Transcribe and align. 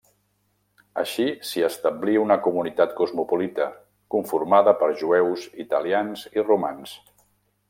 Així, 1.01 1.25
s'hi 1.49 1.65
establí 1.67 2.15
una 2.21 2.39
comunitat 2.47 2.97
cosmopolita, 3.01 3.69
conformada 4.17 4.77
per 4.83 4.93
jueus, 5.05 5.49
italians 5.69 6.29
i 6.41 6.51
romans. 6.53 7.01